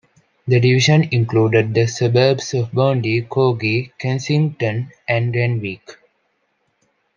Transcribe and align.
The 0.47 0.59
Division 0.59 1.09
included 1.11 1.75
the 1.75 1.85
suburbs 1.85 2.55
of 2.55 2.71
Bondi, 2.71 3.21
Coogee, 3.21 3.91
Kensington 3.99 4.91
and 5.07 5.35
Randwick. 5.35 5.97